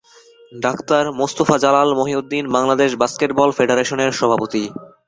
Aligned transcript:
Doctor 0.55 1.03
Mostafa 1.19 1.55
Jalal 1.63 1.89
Mohiuddin 1.99 2.45
Bangladesh 2.55 2.89
basketball 3.01 3.49
ফেডারেশনের 3.57 4.11
সভাপতি। 4.11 4.63